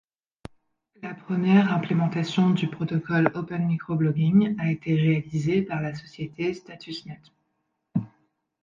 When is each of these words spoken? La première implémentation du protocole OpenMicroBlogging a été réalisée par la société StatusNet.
La 1.03 1.13
première 1.13 1.71
implémentation 1.71 2.49
du 2.49 2.67
protocole 2.67 3.29
OpenMicroBlogging 3.35 4.59
a 4.59 4.71
été 4.71 4.95
réalisée 4.95 5.61
par 5.61 5.79
la 5.79 5.93
société 5.93 6.55
StatusNet. 6.55 7.21